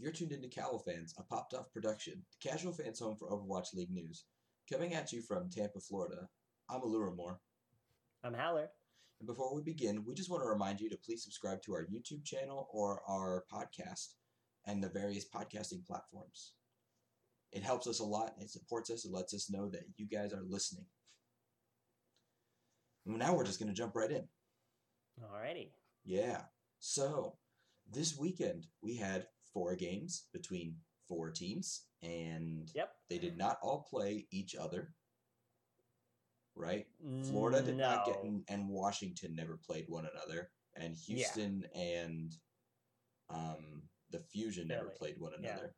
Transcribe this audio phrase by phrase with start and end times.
[0.00, 3.74] You're tuned into COWL Fans, a popped off production, the casual fans home for Overwatch
[3.74, 4.26] League news.
[4.72, 6.28] Coming at you from Tampa, Florida,
[6.70, 7.38] I'm Aluramore.
[8.22, 8.68] I'm Howleir.
[9.18, 11.84] And before we begin, we just want to remind you to please subscribe to our
[11.84, 14.14] YouTube channel or our podcast
[14.66, 16.52] and the various podcasting platforms.
[17.50, 20.32] It helps us a lot, it supports us, it lets us know that you guys
[20.32, 20.86] are listening.
[23.04, 24.28] Now we're just going to jump right in.
[25.20, 25.70] Alrighty.
[26.04, 26.42] Yeah.
[26.78, 27.34] So,
[27.90, 29.26] this weekend we had
[29.58, 30.76] four games between
[31.08, 32.94] four teams, and Yep.
[33.10, 34.94] they did not all play each other.
[36.54, 36.86] Right?
[37.22, 42.32] Florida did not get, and Washington never played one another, and Houston and
[43.30, 45.50] um, the Fusion never played one Yeah.
[45.50, 45.74] another.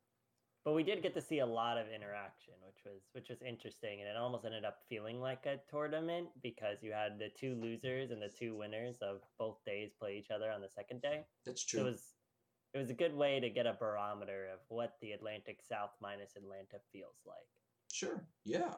[0.62, 4.00] But we did get to see a lot of interaction, which was which was interesting,
[4.00, 8.10] and it almost ended up feeling like a tournament because you had the two losers
[8.10, 11.24] and the two winners of both days play each other on the second day.
[11.46, 11.86] That's So true.
[11.86, 12.12] it was
[12.72, 16.36] it was a good way to get a barometer of what the Atlantic South minus
[16.36, 17.36] Atlanta feels like.
[17.92, 18.24] Sure.
[18.44, 18.74] Yeah.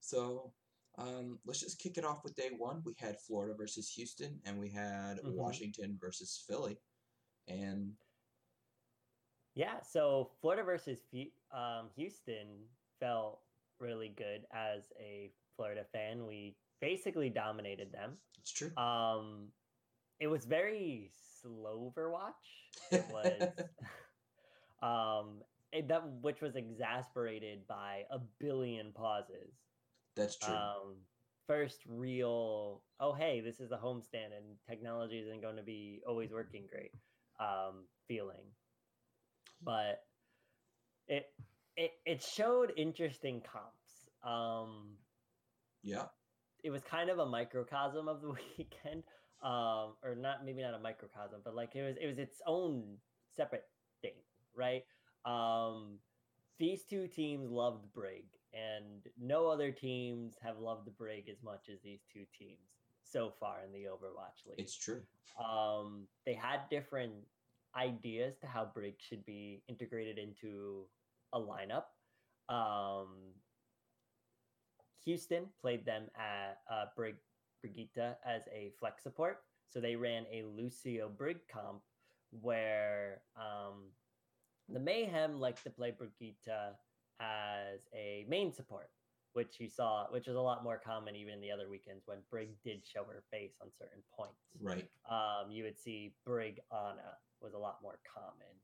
[0.00, 0.52] So
[0.98, 2.82] um, let's just kick it off with day one.
[2.84, 5.34] We had Florida versus Houston, and we had Mhm.
[5.34, 6.78] Washington versus Philly.
[7.48, 7.96] And
[9.54, 11.00] Yeah, so Florida versus
[11.50, 12.68] um, Houston
[13.00, 13.42] felt
[13.78, 16.26] really good as a Florida fan.
[16.26, 18.18] We basically dominated them.
[18.38, 18.74] it's true.
[18.76, 19.52] Um,
[20.18, 21.10] it was very
[21.42, 22.90] slow Overwatch.
[22.90, 23.48] It was,
[24.82, 29.54] um, it, that which was exasperated by a billion pauses.
[30.16, 30.54] That's true.
[30.54, 30.96] Um,
[31.46, 36.30] first real, oh hey, this is a homestand and technology isn't going to be always
[36.30, 36.92] working great.
[37.38, 38.44] Um, feeling,
[39.62, 40.02] but
[41.08, 41.26] it
[41.76, 44.10] it it showed interesting comps.
[44.22, 44.96] Um,
[45.82, 46.04] yeah.
[46.62, 49.04] it was kind of a microcosm of the weekend
[49.42, 52.82] um or not maybe not a microcosm but like it was it was its own
[53.36, 53.66] separate
[54.02, 54.12] thing
[54.54, 54.84] right
[55.24, 55.98] um
[56.58, 61.68] these two teams loved brig and no other teams have loved the brig as much
[61.72, 62.58] as these two teams
[63.02, 65.00] so far in the overwatch league It's true.
[65.42, 67.12] um, they had different
[67.76, 70.84] ideas to how Brig should be integrated into
[71.32, 71.84] a lineup.
[72.48, 73.06] Um,
[75.04, 77.16] Houston played them at uh, Brig
[77.60, 79.38] Brigitte as a flex support,
[79.68, 81.82] so they ran a Lucio Brig comp
[82.40, 83.90] where um,
[84.68, 86.48] the Mayhem liked to play Brigitte
[87.20, 88.90] as a main support,
[89.32, 92.18] which you saw, which is a lot more common even in the other weekends when
[92.30, 94.40] Brig did show her face on certain points.
[94.60, 94.88] Right.
[95.10, 98.54] um, you would see Brig Ana was a lot more common,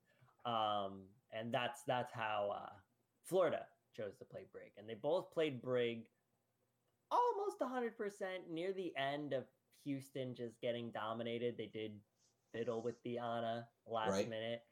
[0.44, 1.02] um,
[1.32, 2.72] and that's that's how uh,
[3.24, 6.06] Florida chose to play Brig, and they both played Brig
[7.10, 9.44] almost 100% near the end of
[9.84, 11.56] Houston just getting dominated.
[11.56, 11.92] They did
[12.52, 14.28] fiddle with the Ana last Right.
[14.28, 14.62] minute,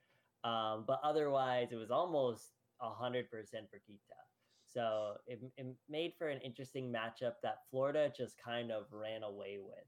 [0.43, 4.21] um, but otherwise it was almost 100% for Kita.
[4.67, 9.59] So it, it made for an interesting matchup that Florida just kind of ran away
[9.61, 9.87] with.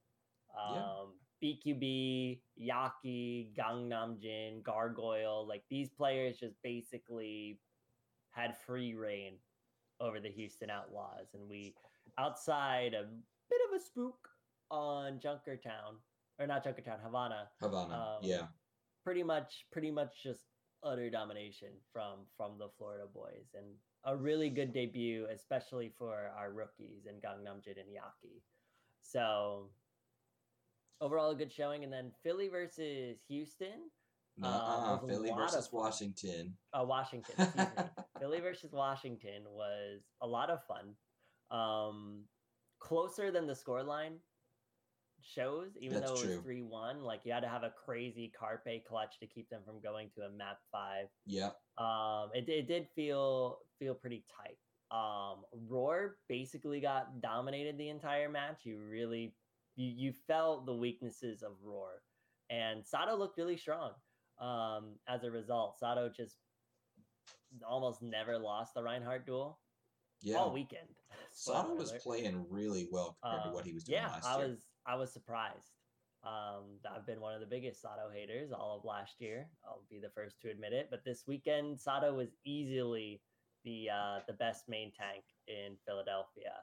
[0.73, 0.83] Yeah.
[0.85, 7.59] Um, BQB, Yaki, Gangnam Jin, Gargoyle, like these players just basically
[8.31, 9.35] had free reign
[10.01, 11.35] over the Houston Outlaws.
[11.35, 11.75] And we,
[12.19, 13.05] outside a
[13.51, 14.29] bit of a spook
[14.71, 15.97] on Junkertown,
[16.39, 17.95] or not Junkertown, Havana, Havana.
[17.95, 18.47] Um, yeah.
[19.05, 20.41] pretty much pretty much just
[20.83, 23.67] utter domination from from the Florida boys and
[24.05, 28.41] a really good debut, especially for our rookies in Gangnam Jin and Yaki.
[29.03, 29.71] So
[31.01, 31.85] overall a good showing.
[31.85, 33.91] And then Philly versus Houston.
[34.43, 36.55] Um, uh, Philly versus of- Washington.
[36.73, 37.69] Uh, Washington, excuse.
[38.21, 40.95] Philly versus Washington was a lot of fun.
[41.51, 42.25] Um,
[42.79, 44.15] closer than the scoreline
[45.23, 47.03] shows, even That's though it was 3 1.
[47.03, 50.23] Like you had to have a crazy Carpe clutch to keep them from going to
[50.23, 51.07] a map five.
[51.27, 51.51] Yeah.
[51.79, 54.59] Um, it, it did feel feel pretty tight.
[54.97, 58.61] Um, Roar basically got dominated the entire match.
[58.65, 59.35] You really
[59.75, 62.03] you, you felt the weaknesses of Roar,
[62.51, 63.93] and Sado looked really strong.
[64.41, 66.37] Um, as a result, Sado just
[67.67, 69.59] almost never lost the Reinhardt duel
[70.21, 70.37] Yeah.
[70.37, 70.89] all weekend.
[71.33, 74.39] Sado was playing really well compared to Uh, what he was doing yeah, last I
[74.39, 74.49] year.
[74.49, 75.73] was I was surprised.
[76.23, 79.49] Um, I've been one of the biggest Sado haters all of last year.
[79.65, 80.89] I'll be the first to admit it.
[80.91, 83.23] But this weekend, Sado was easily
[83.65, 86.55] the uh, the best main tank in Philadelphia.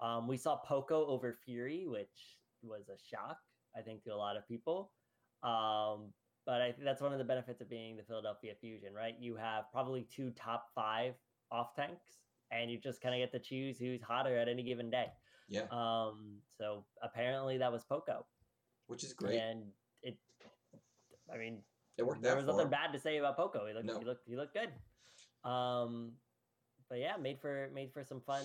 [0.00, 3.38] Um, we saw Poko over Fury, which was a shock,
[3.76, 4.92] I think, to a lot of people.
[5.42, 6.12] Um,
[6.46, 9.14] but I think that's one of the benefits of being the Philadelphia Fusion, right?
[9.18, 11.14] You have probably two top five
[11.50, 12.20] off tanks,
[12.50, 15.06] and you just kind of get to choose who's hotter at any given day.
[15.48, 15.62] Yeah.
[15.70, 18.24] Um, so apparently that was Poko,
[18.86, 19.38] which is great.
[19.40, 19.64] and
[20.02, 20.16] it,
[21.32, 21.58] I mean,
[21.98, 22.70] It worked there was nothing him.
[22.70, 23.66] bad to say about Poko.
[23.68, 23.98] He looked, No.
[23.98, 24.70] he looked, he looked good.
[25.48, 26.12] Um,
[26.88, 28.44] but yeah, made for made for some fun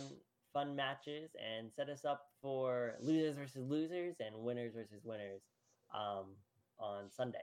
[0.53, 5.41] fun matches and set us up for losers versus losers and winners versus winners
[5.93, 6.27] um,
[6.79, 7.39] on Sunday.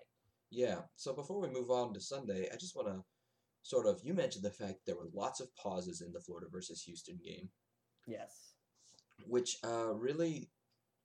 [0.51, 0.77] Yeah.
[0.97, 3.03] So before we move on to Sunday, I just want to
[3.63, 6.83] sort of you mentioned the fact there were lots of pauses in the Florida versus
[6.83, 7.49] Houston game,
[8.07, 8.55] Yes.
[9.27, 10.51] which uh, really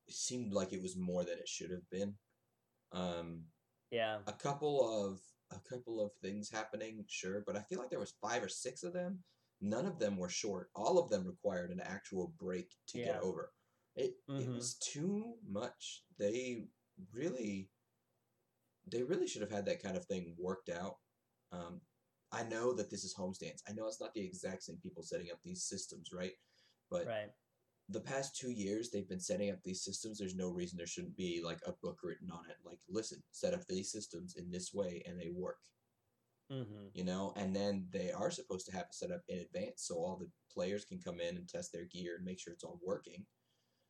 [0.10, 2.18] seemed like it was more than it should have been.
[2.92, 3.44] Um,
[3.92, 4.22] Yeah.
[4.28, 5.20] a couple of
[5.52, 8.84] a couple of things happening, sure, but I feel like there was five or six
[8.84, 9.24] of them.
[9.62, 10.70] None of them were short.
[10.76, 13.06] All of them required an actual break to Yeah.
[13.14, 13.54] get over.
[13.96, 14.56] It it Mhm.
[14.56, 16.06] was too much.
[16.18, 16.70] They
[17.12, 17.72] really
[18.86, 21.00] they really should have had that kind of thing worked out.
[21.52, 21.82] Um,
[22.32, 23.62] I know that this is homestands.
[23.68, 26.34] I know it's not the exact same people setting up these systems, right?
[26.92, 27.32] But Right.
[27.90, 31.16] the past two years they've been setting up these systems there's no reason there shouldn't
[31.16, 34.74] be like a book written on it like listen set up these systems in this
[34.74, 35.58] way and they work
[36.52, 36.88] Mm-hmm.
[36.94, 39.96] you know and then they are supposed to have it set up in advance so
[39.96, 42.80] all the players can come in and test their gear and make sure it's all
[42.86, 43.26] working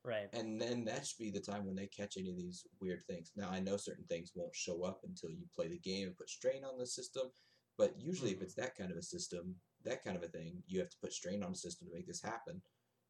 [0.04, 0.30] Right.
[0.34, 3.32] and then that should be the time when they catch any of these weird things
[3.36, 6.30] now i know certain things won't show up until you play the game and put
[6.30, 7.28] strain on the system
[7.78, 8.44] but usually if Mhm.
[8.44, 11.14] it's that kind of a system that kind of a thing you have to put
[11.14, 12.62] strain on the system to make this happen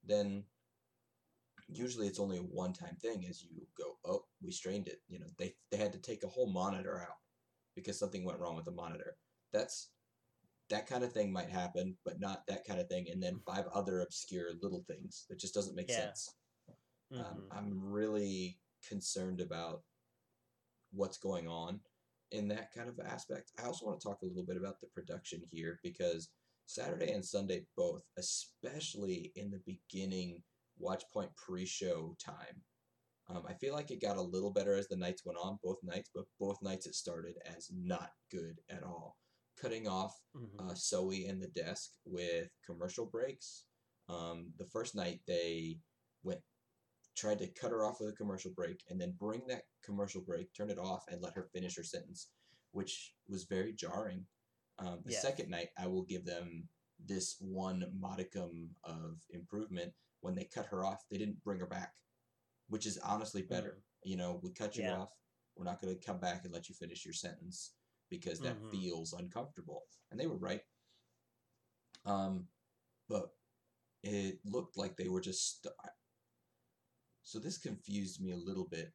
[0.04, 0.44] then
[1.68, 5.20] usually it's only a one time thing as you go oh we strained it you
[5.20, 7.18] know they, they had to take a whole monitor out
[7.76, 9.18] because something went wrong with the monitor
[9.52, 9.92] that's
[10.70, 13.66] that kind of thing might happen but not that kind of thing and then five
[13.74, 15.96] other obscure little things that just doesn't make Yeah.
[16.14, 16.36] sense
[17.14, 17.58] um, Mhm.
[17.58, 19.84] i'm really concerned about
[20.92, 21.82] what's going on
[22.32, 24.88] in that kind of aspect i also want to talk a little bit about the
[24.88, 26.30] production here because
[26.66, 30.42] saturday and sunday both especially in the beginning
[30.78, 32.62] watch point pre-show time
[33.30, 35.78] um, i feel like it got a little better as the nights went on both
[35.84, 39.18] nights but both nights it started as not good at all
[39.60, 40.70] cutting off Mhm.
[40.72, 43.66] uh, Zoe and the desk with commercial breaks.
[44.08, 45.80] Um, the first night they
[46.22, 46.42] went
[47.18, 50.54] tried to cut her off with a commercial break and then bring that commercial break,
[50.54, 52.30] turn it off, and let her finish her sentence,
[52.72, 54.26] which was very jarring.
[54.78, 56.70] Um, the second night, I will give them
[57.04, 59.92] this one modicum of improvement.
[60.22, 61.94] When they cut her off, they didn't bring her back,
[62.68, 63.78] which is honestly better.
[63.80, 64.10] Mhm.
[64.10, 65.00] You know, we cut you Yeah.
[65.00, 65.12] off.
[65.56, 67.74] We're not going to come back and let you finish your sentence
[68.10, 68.72] because that Mhm.
[68.72, 69.88] feels uncomfortable.
[70.12, 70.64] And they were right.
[72.06, 72.48] Um,
[73.08, 73.36] but
[74.04, 75.64] it looked like they were just.
[75.64, 75.74] St-
[77.28, 78.94] so this confused me a little bit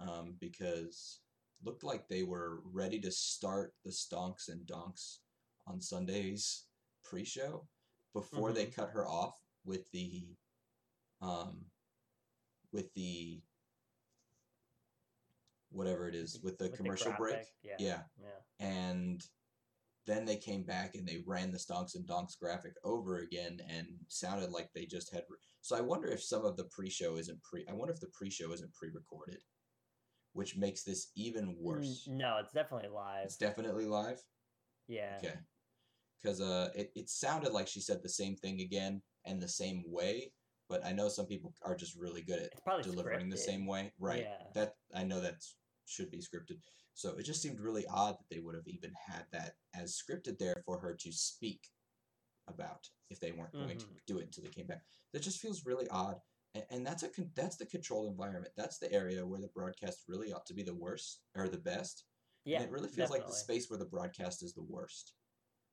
[0.00, 1.18] um, because
[1.60, 5.22] it looked like they were ready to start the stonks and donks
[5.66, 6.66] on Sundays
[7.02, 7.66] pre-show
[8.12, 9.34] before they cut her off
[9.64, 10.28] with the
[11.20, 11.64] um,
[12.72, 13.42] with the
[15.72, 17.38] whatever it is with the With commercial break.
[17.64, 17.74] Yeah.
[17.80, 18.64] Yeah, Yeah.
[18.64, 19.20] and
[20.06, 23.88] then they came back and they ran the stonks and donks graphic over again and
[24.06, 25.24] sounded like they just had.
[25.64, 27.64] So I wonder if some of the pre-show isn't pre.
[27.66, 29.38] I wonder if the pre-show isn't pre-recorded,
[30.34, 32.06] which makes this even worse.
[32.06, 33.24] No, it's definitely live.
[33.24, 34.20] It's definitely live.
[34.88, 35.16] yeah.
[35.24, 35.36] Okay.
[36.22, 39.84] Because uh, it, it sounded like she said the same thing again and the same
[39.86, 40.34] way,
[40.68, 43.90] but I know some people are just really good at delivering the same way.
[43.98, 44.26] Right.
[44.28, 44.46] Yeah.
[44.54, 45.36] That I know that
[45.86, 46.58] should be scripted.
[46.92, 50.38] So it just seemed really odd that they would have even had that as scripted
[50.38, 51.62] there for her to speak
[52.48, 54.04] about if they weren't going to Mhm.
[54.06, 54.84] do it until they came back.
[55.12, 56.20] That just feels really odd.
[56.54, 58.52] And, and that's a con- that's the controlled environment.
[58.56, 62.04] That's the area where the broadcast really ought to be the worst or the best.
[62.46, 62.58] Yeah.
[62.60, 65.14] and it really feels like the space where the broadcast is the worst.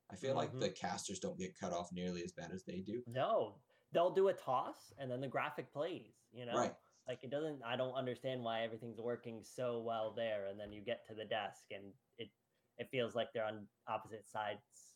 [0.08, 0.60] I feel like Mhm.
[0.60, 3.04] the casters don't get cut off nearly as bad as they do.
[3.06, 3.60] No,
[3.90, 6.14] they'll do a toss and then the graphic plays.
[6.32, 6.74] You know, Right.
[7.06, 7.62] like it doesn't.
[7.62, 11.26] I don't understand why everything's working so well there, and then you get to the
[11.26, 12.30] desk and it
[12.78, 14.91] it feels like they're on opposite sides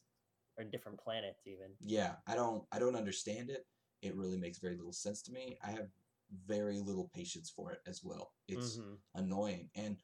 [0.59, 1.73] or different planets even.
[1.81, 3.67] Yeah, I don't I don't understand it.
[4.03, 5.59] It really makes very little sense to me.
[5.63, 5.89] I have
[6.47, 8.33] very little patience for it as well.
[8.49, 8.99] It's Mhm.
[9.15, 9.97] annoying and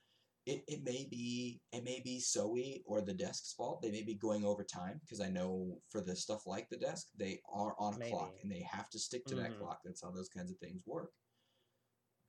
[0.47, 3.81] it, it may be it may be Zoe or the desk's fault.
[3.81, 7.09] They may be going over time because I know for the stuff like the desk,
[7.17, 9.59] they are on a clock and they have to stick to that Mhm.
[9.59, 9.81] clock.
[9.85, 11.13] That's how those kinds of things work.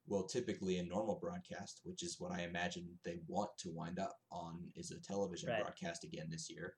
[0.05, 4.19] Well, typically in normal broadcast, which is what I imagine they want to wind up
[4.31, 5.63] on, is a television Right.
[5.63, 6.75] broadcast again this year.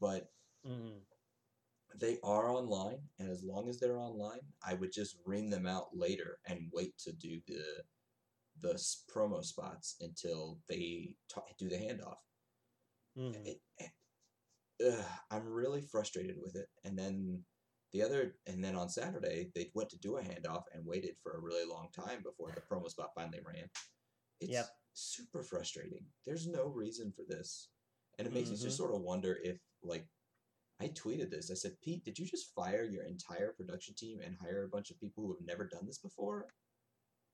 [0.00, 0.32] But
[0.64, 1.06] Mhm.
[1.94, 5.96] they are online, and as long as they're online, I would just ring them out
[5.96, 7.84] later and wait to do the
[8.60, 8.74] the
[9.10, 11.16] promo spots until they
[11.58, 12.18] do the handoff.
[13.16, 13.48] Mhm.
[13.48, 13.92] It, it-
[14.86, 16.68] ugh, I'm really frustrated with it.
[16.84, 17.46] And then
[17.92, 21.32] the other, and then on Saturday they went to do a handoff and waited for
[21.34, 23.70] a really long time before the promo spot finally ran.
[24.40, 24.78] It's Yep.
[24.94, 26.12] super frustrating.
[26.24, 27.72] There's no reason for this.
[28.18, 28.58] And it makes me Mhm.
[28.58, 30.08] just sort of wonder if, like,
[30.80, 31.50] I tweeted this.
[31.50, 34.90] I said, Pete, did you just fire your entire production team and hire a bunch
[34.90, 36.46] of people who have never done this before?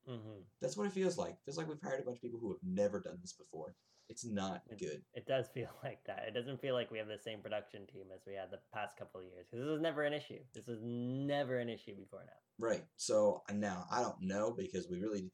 [0.07, 1.37] hmm That's what it feels like.
[1.45, 3.75] feels like we've hired a bunch of people who have never done this before.
[4.09, 5.03] It's not It- good.
[5.15, 6.25] It does feel like that.
[6.27, 8.97] It doesn't feel like we have the same production team as we had the past
[8.97, 10.41] couple of years because this was never an issue.
[10.55, 12.33] This was never an issue before now.
[12.59, 12.85] Right.
[12.97, 15.31] So uh, now I don't know because we really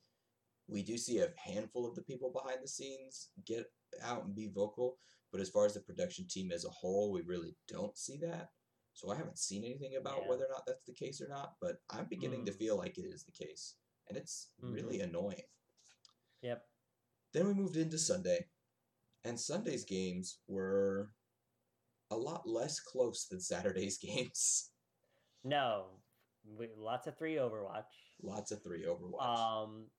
[0.68, 3.66] we do see a handful of the people behind the scenes get
[4.02, 4.96] out and be vocal,
[5.32, 8.50] but as far as the production team as a whole, we really don't see that.
[8.92, 10.28] So I haven't seen anything about Yeah.
[10.28, 12.58] whether or not that's the case or not, but I'm beginning to Mm.
[12.58, 13.76] feel like it is the case.
[14.08, 15.44] And it's really annoying.
[16.42, 16.68] Yep.
[17.32, 18.50] Then we moved into Sunday,
[19.22, 21.14] and Sunday's games were
[22.10, 23.98] a lot less close than Saturday's
[24.32, 24.72] games.
[25.44, 26.02] No,
[26.44, 27.92] we, lots of three Overwatch.
[28.20, 29.22] Lots of three Overwatch.
[29.22, 29.90] Um,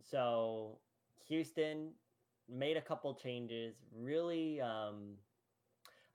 [0.00, 0.80] so
[1.26, 1.92] Houston
[2.48, 3.74] made a couple changes.
[3.94, 5.14] Really, um,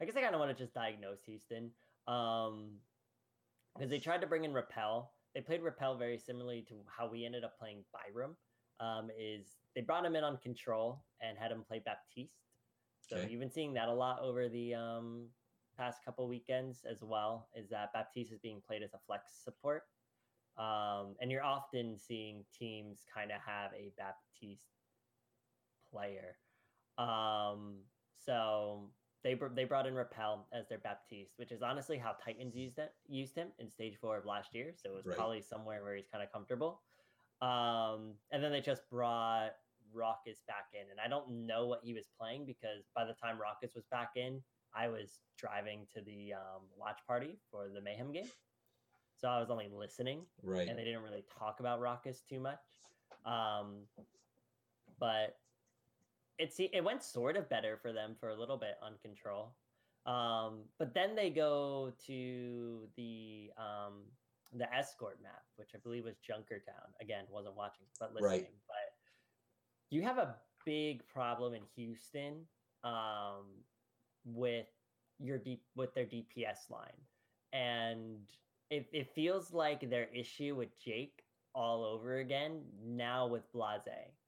[0.02, 1.72] I guess I kind of want to just diagnose Houston.
[2.08, 2.72] Um,
[3.76, 5.12] because they tried to bring in Rapel.
[5.34, 8.36] They played Rapel very similarly to how we ended up playing Byram.
[8.80, 12.42] Um, is they brought him in on control and had him play Baptiste.
[13.02, 13.30] So Okay.
[13.30, 15.30] you've been seeing that a lot over the um,
[15.78, 17.50] past couple weekends as well.
[17.56, 19.84] Is that Baptiste is being played as a flex support,
[20.58, 24.70] um, and you're often seeing teams kind of have a Baptiste
[25.94, 26.36] player.
[26.98, 27.76] Um,
[28.26, 28.90] so
[29.24, 32.78] they br- they brought in Rapel as their Baptiste, which is honestly how Titans used
[32.80, 34.74] it used him in stage four of last year.
[34.76, 35.16] So it was Right.
[35.18, 36.82] probably somewhere where he's kind of comfortable.
[37.42, 39.52] Um, and then they just brought
[39.92, 43.40] Raucus back in, and I don't know what he was playing because by the time
[43.40, 44.42] Raucus was back in,
[44.74, 48.30] I was driving to the um, watch party for the Mayhem game,
[49.18, 50.68] so I was only listening right.
[50.68, 52.62] and they didn't really talk about Raucus too much.
[53.26, 53.88] Um,
[55.00, 55.38] but
[56.40, 59.54] it it went sort of better for them for a little bit on control.
[60.06, 64.02] Um, but then they go to the um,
[64.58, 66.92] the escort map, which I believe was Junkertown.
[67.02, 68.30] Again, wasn't watching but listening.
[68.32, 68.50] Right.
[68.68, 68.94] But
[69.90, 70.36] you have a
[70.66, 72.46] big problem in Houston
[72.84, 73.46] um,
[74.26, 74.68] with
[75.20, 76.90] your deep with their DPS line,
[77.54, 78.18] and
[78.70, 81.24] it, it feels like their issue with Jake
[81.56, 84.23] all over again now with Blase.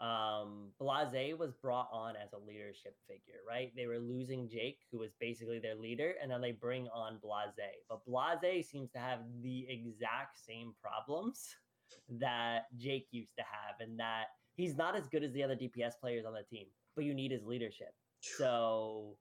[0.00, 3.72] Um, Blase was brought on as a leadership figure, right?
[3.74, 7.84] They were losing Jake, who was basically their leader, and then they bring on Blase.
[7.88, 11.46] But Blase seems to have the exact same problems
[12.20, 14.24] that Jake used to have, and that
[14.54, 17.30] he's not as good as the other DPS players on the team, but you need
[17.30, 17.94] his leadership.
[18.20, 19.16] So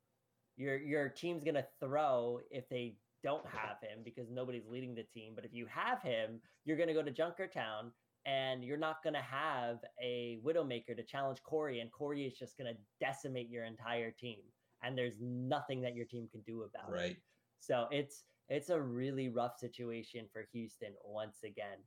[0.57, 5.33] your your team's gonna throw if they don't have him because nobody's leading the team.
[5.35, 7.91] But if you have him, you're gonna go to Junkertown
[8.25, 12.73] and you're not gonna have a Widowmaker to challenge Corey, and Corey is just gonna
[12.99, 14.39] decimate your entire team.
[14.83, 16.95] And there's nothing that your team can do about it.
[16.95, 17.17] right.
[17.59, 21.79] So it's it's a really rough situation for Houston once again.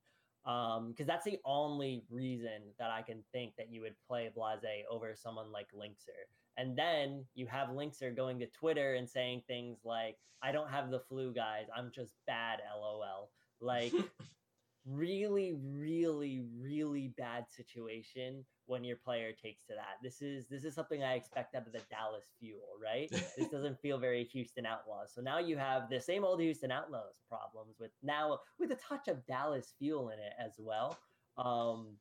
[0.44, 4.84] Um, because that's the only reason that I can think that you would play Blase
[4.90, 6.24] over someone like Linkzr.
[6.56, 10.90] And then you have Linkzr going to Twitter and saying things like, I don't have
[10.90, 11.66] the flu, guys.
[11.76, 13.30] I'm just bad, lol.
[13.60, 13.92] Like
[14.90, 19.96] really, really, really bad situation when your player takes to that.
[20.02, 23.10] This is this is something I expect out of the Dallas Fuel, right?
[23.10, 25.12] this doesn't feel very Houston Outlaws.
[25.14, 29.08] So now you have the same old Houston Outlaws problems with now with a touch
[29.08, 30.98] of Dallas Fuel in it as well.
[31.36, 31.96] Um,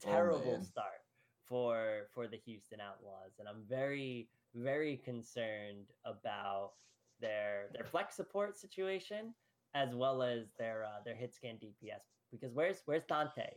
[0.00, 0.64] terrible man.
[0.64, 1.02] start
[1.48, 6.72] for for the Houston Outlaws, and I'm very very concerned about
[7.20, 9.34] their their flex support situation
[9.74, 12.15] as well as their uh, their hit scan DPS.
[12.30, 13.54] Because where's where's Danteh?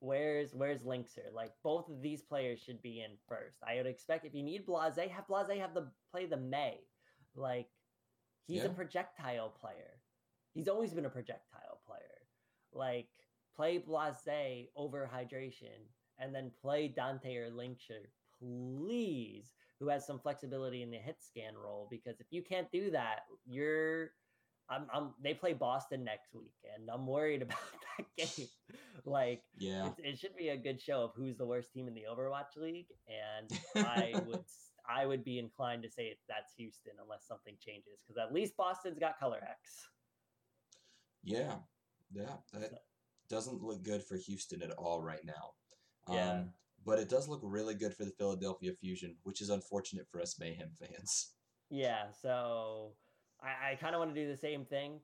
[0.00, 1.32] Where's where's Linkzr?
[1.34, 3.58] Like both of these players should be in first.
[3.66, 6.78] I would expect if you need Blase, have Blase have the play the May.
[7.36, 7.68] Like
[8.46, 10.00] he's a projectile player.
[10.54, 12.00] He's always been a projectile player.
[12.72, 13.08] Like
[13.54, 15.86] play Blase over hydration
[16.18, 18.06] and then play Danteh or Linkzr,
[18.38, 21.88] please, who has some flexibility in the hit scan role.
[21.90, 24.10] Because if you can't do that, you're
[24.70, 27.58] I'm, I'm they play Boston next week, and I'm worried about
[27.98, 28.46] that game.
[29.04, 29.88] like Yeah.
[29.88, 32.56] it's, it should be a good show of who's the worst team in the Overwatch
[32.56, 33.50] League, and
[33.86, 34.44] I would
[34.88, 38.98] I would be inclined to say that's Houston unless something changes because at least Boston's
[38.98, 39.88] got Colourhex.
[41.22, 41.56] Yeah.
[42.12, 42.36] Yeah.
[42.52, 42.78] That So-
[43.28, 45.52] doesn't look good for Houston at all right now.
[46.08, 46.30] Yeah.
[46.32, 46.52] Um,
[46.84, 50.38] but it does look really good for the Philadelphia Fusion, which is unfortunate for us
[50.40, 51.34] Mayhem fans.
[51.68, 52.94] Yeah, so
[53.42, 55.00] I, I kind of want to do the same thing.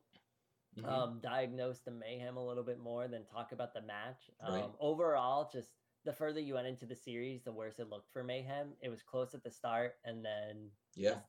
[0.77, 0.85] Mhm.
[0.87, 4.31] Um, diagnose the mayhem a little bit more than talk about the match.
[4.41, 4.71] Um, Right.
[4.79, 5.71] Overall, just
[6.05, 8.77] the further you went into the series, the worse it looked for Mayhem.
[8.81, 11.23] It was close at the start, and then Yeah.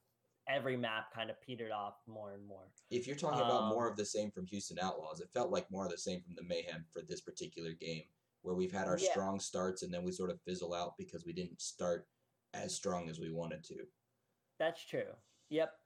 [0.47, 2.71] every map kind of petered off more and more.
[2.89, 5.71] If you're talking about more Um, of the same from Houston Outlaws, it felt like
[5.71, 8.09] more of the same from the Mayhem for this particular game,
[8.41, 9.11] where we've had our Yeah.
[9.11, 12.07] strong starts and then we sort of fizzle out because we didn't start
[12.53, 13.89] as strong as we wanted to.
[14.57, 15.15] That's true.
[15.49, 15.79] Yep.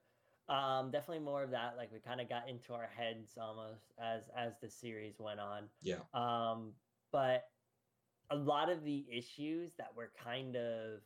[0.50, 1.76] Um, definitely more of that.
[1.78, 5.64] Like we kind of got into our heads almost as as the series went on.
[5.82, 6.00] Yeah.
[6.14, 6.74] Um,
[7.12, 7.46] but
[8.30, 11.02] a lot of the issues that were kind of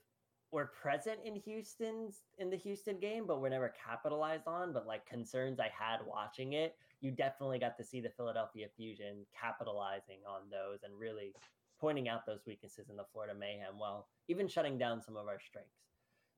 [0.52, 4.74] were present in Houston's in the Houston game, but were never capitalized on.
[4.74, 9.26] But like concerns I had watching it, you definitely got to see the Philadelphia Fusion
[9.40, 11.34] capitalizing on those and really
[11.80, 15.40] pointing out those weaknesses in the Florida Mayhem while even shutting down some of our
[15.40, 15.86] strengths.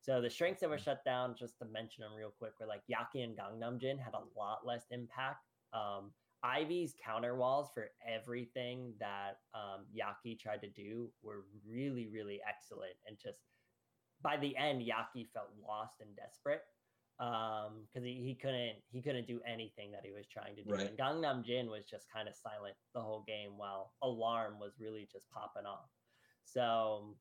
[0.08, 2.82] So the strengths that were shut down, just to mention them real quick, were like
[2.90, 5.44] Yaki and Gangnam Jin had a lot less impact.
[5.74, 6.12] Um,
[6.46, 12.94] Ivy's counter walls for everything that um, Yaki tried to do were really, really excellent.
[13.06, 13.40] And just
[14.22, 16.62] by the end, Yaki felt lost and desperate
[17.18, 20.72] because he, he couldn't he couldn't do anything that he was trying to do.
[20.72, 20.88] Right.
[20.88, 25.10] And Gangnam Jin was just kind of silent the whole game, while Alarm was really
[25.12, 25.90] just popping off.
[26.46, 27.18] So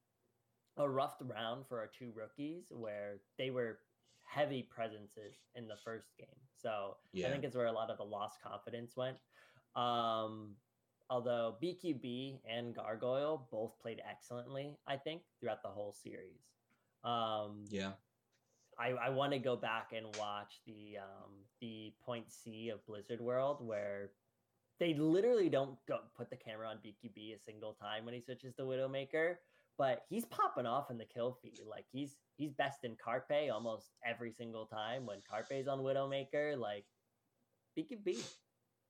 [0.77, 3.79] a rough round for our two rookies, where they were
[4.25, 6.27] heavy presences in the first game.
[6.57, 7.29] So Yeah.
[7.29, 9.19] I think it's where a lot of the lost confidence went.
[9.75, 10.57] Um,
[11.09, 16.43] although BQB and Gargoyle both played excellently, I think, throughout the whole series.
[17.05, 17.93] Um, yeah.
[18.79, 23.21] I, I want to go back and watch the um, the point C of Blizzard
[23.23, 24.11] World where
[24.79, 28.55] they literally don't go, put the camera on BQB a single time when he switches
[28.57, 29.37] to Widowmaker,
[29.79, 31.61] but he's popping off in the kill feed.
[31.69, 36.59] Like he's he's best in Carpe almost every single time when Carpe's on Widowmaker.
[36.59, 36.85] Like
[37.79, 38.19] BQB,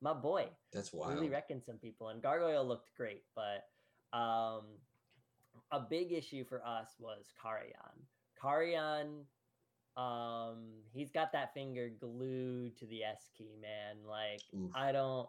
[0.00, 1.14] my boy That's wild.
[1.14, 2.08] really wrecking some people.
[2.08, 3.64] And Gargoyle looked great, but
[4.16, 4.62] um,
[5.72, 8.06] a big issue for us was Karayan.
[8.40, 9.24] Karayan,
[9.96, 10.58] um,
[10.92, 13.96] he's got that finger glued to the S key, man.
[14.06, 14.70] Like Oof.
[14.74, 15.28] I don't.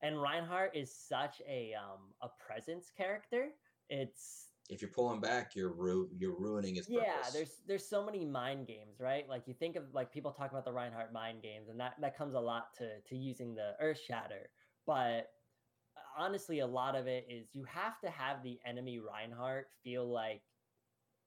[0.00, 3.48] And Reinhardt is such a um a presence character.
[3.88, 7.06] It's if you're pulling back, you're ru- you're ruining his purpose.
[7.06, 9.28] yeah, there's there's so many mind games, right?
[9.28, 12.16] Like you think of like people talk about the Reinhardt mind games, and that that
[12.16, 14.50] comes a lot to to using the Earth Shatter.
[14.86, 15.30] But
[15.96, 20.06] uh, honestly, a lot of it is you have to have the enemy Reinhardt feel
[20.08, 20.42] like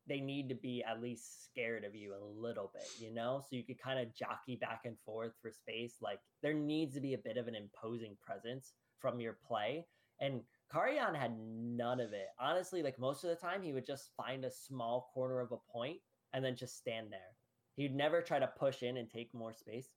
[0.07, 3.39] they need to be at least scared of you a little bit, you know?
[3.41, 5.97] So you could kind of jockey back and forth for space.
[6.01, 9.85] Like there needs to be a bit of an imposing presence from your play.
[10.19, 10.41] And
[10.71, 12.27] Karayan had none of it.
[12.39, 15.57] Honestly, like most of the time, he would just find a small corner of a
[15.71, 15.97] point
[16.33, 17.35] and then just stand there.
[17.75, 19.89] He'd never try to push in and take more space.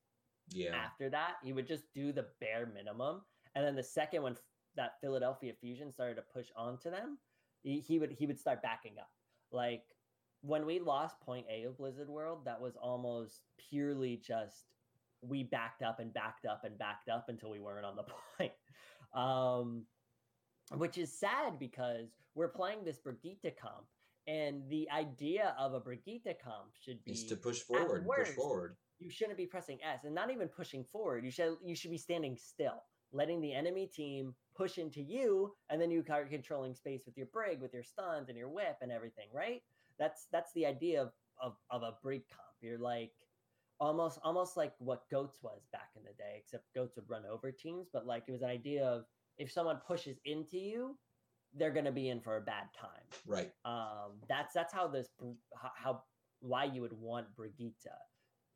[0.50, 0.74] yeah.
[0.74, 3.22] After that, he would just do the bare minimum.
[3.54, 4.36] And then the second when
[4.76, 7.18] that Philadelphia fusion started to push onto them,
[7.62, 9.10] he, he would he would start backing up.
[9.52, 9.84] Like
[10.40, 14.66] when we lost point A of Blizzard World, that was almost purely just
[15.22, 18.04] we backed up and backed up and backed up until we weren't on the
[18.38, 18.52] point.
[19.14, 19.84] Um,
[20.72, 23.86] which is sad because we're playing this Brigitte comp,
[24.26, 28.76] and the idea of a Brigitte comp should be Is to push forward, push forward.
[28.98, 31.24] you shouldn't be pressing S and not even pushing forward.
[31.24, 35.80] You should you should be standing still, letting the enemy team push into you, and
[35.80, 38.90] then you are controlling space with your brig, with your stuns and your whip and
[38.90, 39.62] everything, right?
[39.98, 42.56] That's that's the idea of of, of a brig comp.
[42.60, 43.12] You're like
[43.80, 47.52] almost almost like what goats was back in the day, except goats would run over
[47.52, 49.04] teams, but like it was an idea of
[49.38, 50.96] if someone pushes into you,
[51.56, 53.52] they're gonna be in for a bad time Right.
[53.64, 55.08] um, that's that's how this
[55.76, 56.02] how,
[56.40, 57.86] why you would want Brigitte.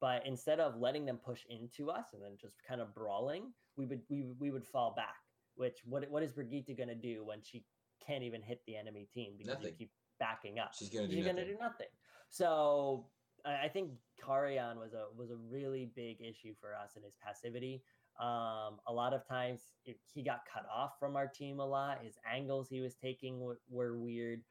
[0.00, 3.86] But instead of letting them push into us and then just kind of brawling, we
[3.86, 5.16] would we, we would fall back.
[5.56, 7.64] Which what what is Brigitte gonna do when she
[8.04, 9.70] can't even hit the enemy team because Nothing.
[9.72, 10.72] you keep backing up?
[10.74, 11.36] She's gonna do She's nothing.
[11.36, 11.86] gonna do nothing.
[12.30, 13.06] So
[13.44, 17.14] I I think Karayan was a was a really big issue for us in his
[17.24, 17.82] passivity.
[18.18, 22.02] Um, a lot of times it, he got cut off from our team a lot.
[22.02, 24.42] His angles he was taking were, were weird.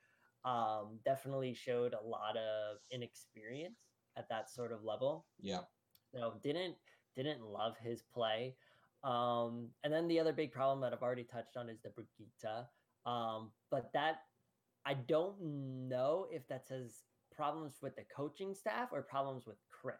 [0.46, 3.80] Um, definitely showed a lot of inexperience
[4.18, 5.26] at that sort of level.
[5.42, 5.62] Yeah.
[6.14, 6.76] So didn't
[7.16, 8.56] didn't love his play.
[9.04, 12.68] Um, and then the other big problem that I've already touched on is the Brigitte.
[13.06, 14.22] Um, but that
[14.86, 17.04] I don't know if that says
[17.36, 19.98] problems with the coaching staff or problems with Kris.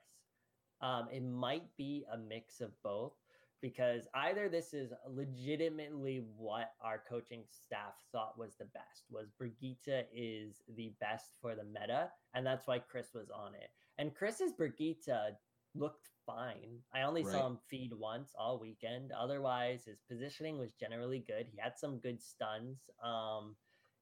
[0.82, 3.14] Um, it might be a mix of both
[3.62, 10.10] because either this is legitimately what our coaching staff thought was the best was Brigitte
[10.13, 13.70] is the best for the meta and that's why Kris was on it.
[13.98, 15.38] And Kris's Brigitte
[15.74, 16.84] looked fine.
[16.93, 17.32] I only Right.
[17.32, 19.12] saw him feed once all weekend.
[19.12, 21.48] Otherwise, his positioning was generally good.
[21.48, 22.89] He had some good stuns.
[23.02, 23.58] Um,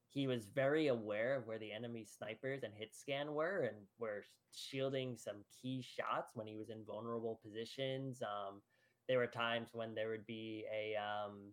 [0.08, 4.24] he was very aware of where the enemy snipers and hit scan were and were
[4.54, 8.22] shielding some key shots when he was in vulnerable positions.
[8.22, 8.62] Um,
[9.08, 11.52] there were times when there would be a um,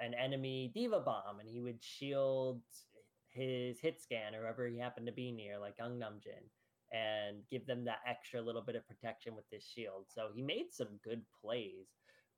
[0.00, 2.60] an enemy D.Va bomb and he would shield
[3.28, 6.34] his hit scan or whoever he happened to be near, like Gangnam Jin,
[6.92, 10.06] and give them that extra little bit of protection with this shield.
[10.08, 11.88] So he made some good plays,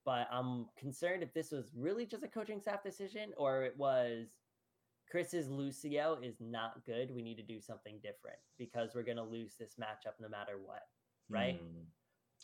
[0.05, 4.29] but I'm concerned if this was really just a coaching staff decision or it was
[5.11, 7.14] Kris's Lucio is not good.
[7.14, 10.59] We need to do something different because we're going to lose this matchup no matter
[10.64, 10.83] what.
[11.29, 11.61] Right.
[11.61, 11.83] Hmm.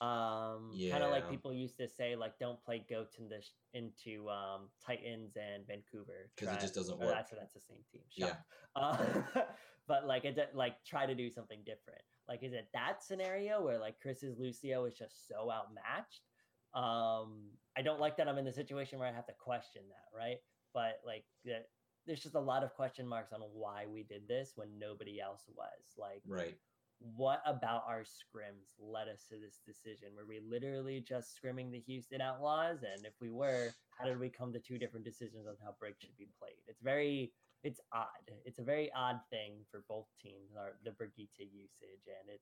[0.02, 4.28] Um, kind of like people used to say, like, don't play goats in this into
[4.28, 7.14] um, Titans and Vancouver because it just doesn't work.
[7.14, 8.02] That's that's the same team.
[8.16, 8.26] Yeah.
[8.26, 8.38] Shut.
[8.74, 9.42] Uh,
[9.86, 12.02] but like, it like try to do something different.
[12.28, 16.22] Like, is it that scenario where like Kris's Lucio is just so outmatched?
[16.74, 20.18] Um, I don't like that I'm in the situation where I have to question that,
[20.18, 20.38] right?
[20.74, 21.68] But like, that
[22.08, 25.42] there's just a lot of question marks on why we did this when nobody else
[25.54, 25.94] was.
[25.96, 26.56] Like, Right.
[27.16, 30.08] What about our scrims led us to this decision?
[30.16, 32.78] Were we literally just scrimming the Houston Outlaws?
[32.82, 35.96] And if we were, how did we come to two different decisions on how break
[36.00, 36.56] should be played?
[36.66, 37.32] It's very,
[37.64, 38.06] it's odd.
[38.44, 42.40] It's a very odd thing for both teams, our, the Brigitte usage, and it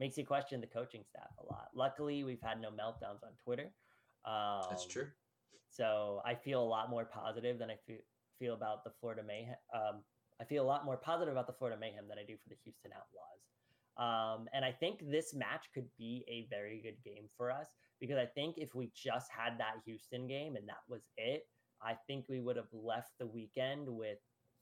[0.00, 1.68] makes you question the coaching staff a lot.
[1.74, 3.70] Luckily, we've had no meltdowns on Twitter.
[4.24, 5.06] Um, That's true.
[5.70, 7.98] so I feel a lot more positive than I feel
[8.38, 9.54] feel about the Florida Mayhem.
[9.72, 10.02] Um,
[10.40, 12.56] I feel a lot more positive about the Florida Mayhem than I do for the
[12.64, 13.40] Houston Outlaws.
[13.96, 17.68] Um, and I think this match could be a very good game for us
[18.00, 21.46] because I think if we just had that Houston game and that was it,
[21.82, 24.18] I think we would have left the weekend with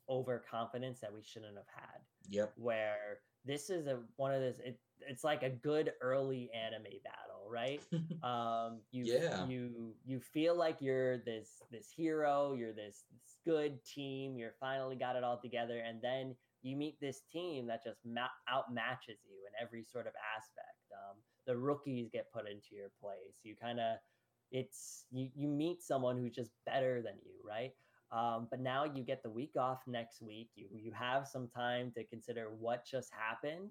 [0.09, 2.53] overconfidence that we shouldn't have had Yep.
[2.57, 7.49] where this is a one of those it, it's like a good early anime battle
[7.51, 7.81] right
[8.23, 9.47] um you Yeah.
[9.47, 14.97] you you feel like you're this this hero you're this, this good team you're finally
[14.97, 19.46] got it all together and then you meet this team that just ma- outmatches you
[19.46, 20.79] in every sort of aspect.
[20.92, 23.40] Um the rookies get put into your place.
[23.42, 23.98] You kind of
[24.51, 27.72] it's you, you meet someone who's just better than you right?
[28.11, 30.51] Um, but now you get the week off next week.
[30.55, 33.70] You you have some time to consider what just happened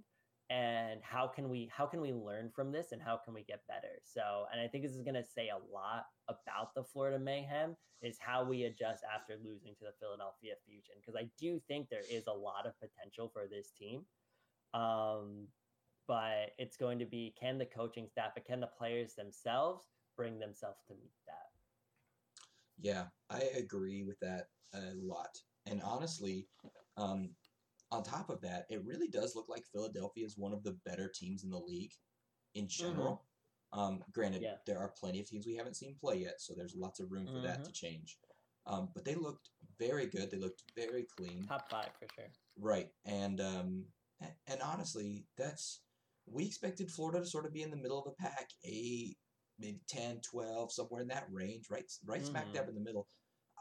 [0.52, 3.62] and how can we how can we learn from this and how can we get
[3.68, 4.02] better.
[4.04, 7.78] So and I think this is going to say a lot about the Florida Mayhem
[8.02, 12.04] is how we adjust after losing to the Philadelphia Fusion because I do think there
[12.12, 14.02] is a lot of potential for this team.
[14.74, 15.48] Um,
[16.08, 19.86] but it's going to be can the coaching staff but can the players themselves
[20.18, 21.48] bring themselves to meet that.
[22.80, 25.38] Yeah, I agree with that a lot.
[25.66, 26.48] And honestly,
[26.98, 27.30] um,
[27.92, 31.10] on top of that, it really does look like Philadelphia is one of the better
[31.14, 31.92] teams in the league
[32.56, 33.26] in general.
[33.74, 34.58] Um, granted, Yeah.
[34.66, 37.28] there are plenty of teams we haven't seen play yet, so there's lots of room
[37.28, 38.18] for that to change.
[38.66, 40.30] Um, but they looked very good.
[40.32, 41.48] They looked very clean.
[41.48, 42.32] Top five for sure.
[42.58, 42.90] Right.
[43.06, 43.86] And um
[44.48, 45.82] and honestly, that's
[46.28, 49.18] we expected Florida to sort of be in the middle of the pack, 8
[49.58, 52.54] maybe 10, 12, somewhere in that range, right right smack Mhm.
[52.54, 53.08] dab in the middle.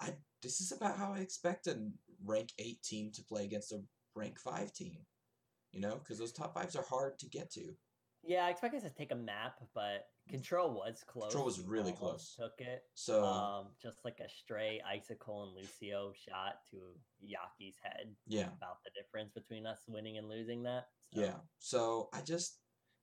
[0.01, 1.91] I this is about how I expect a
[2.25, 3.83] rank 8 team to play against a
[4.15, 5.07] rank 5 team.
[5.73, 7.77] You know, cuz those top 5s are hard to get to.
[8.23, 11.29] Yeah, I expect us to take a map, but control was close.
[11.31, 12.35] Control was really close.
[12.35, 12.83] Took it.
[12.95, 18.15] So Um, just like a stray icicle and Lucio shot to Yaki's head.
[18.27, 18.53] yeah.
[18.53, 20.89] About the difference between us winning and losing that.
[21.15, 21.41] So, Yeah.
[21.59, 22.59] So I just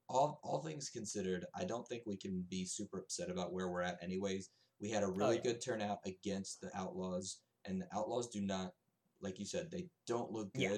[0.10, 3.82] all all things considered, I don't think we can be super upset about where we're
[3.82, 4.52] at anyways.
[4.80, 5.42] We had a really Oh, yeah.
[5.42, 8.74] good turnout against the Outlaws and the Outlaws do not
[9.20, 10.78] like you said, they don't look Yeah.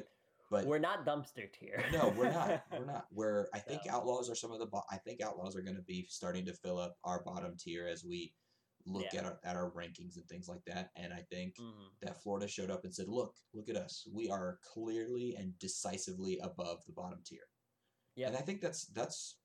[0.51, 1.83] But We're not dumpster tier.
[1.91, 2.63] no, we're not.
[2.71, 3.05] We're not.
[3.12, 3.93] We're I think No.
[3.93, 6.53] Outlaws are some of the bo- I think Outlaws are going to be starting to
[6.53, 8.33] fill up our bottom tier as we
[8.85, 9.19] look Yeah.
[9.19, 10.89] at our at our rankings and things like that.
[10.95, 11.89] And I think Mhm.
[12.01, 14.07] that Florida showed up and said, "Look, look at us.
[14.12, 17.47] We are clearly and decisively above the bottom tier."
[18.15, 18.27] Yeah.
[18.29, 19.35] And I think that's that's